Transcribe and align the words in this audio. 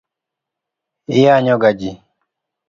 Iyanyoga 1.15 1.69
ji 1.79 1.91